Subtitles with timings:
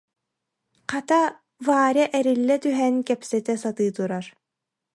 [0.91, 1.21] Хата,
[1.67, 4.25] Варя эриллэ түһэн кэпсэтэ сатыы турар